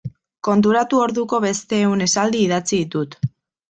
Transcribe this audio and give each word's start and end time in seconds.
Konturatu 0.47 1.03
orduko 1.09 1.41
beste 1.45 1.81
ehun 1.85 2.05
esaldi 2.09 2.45
idatzi 2.49 2.77
ditut. 2.85 3.21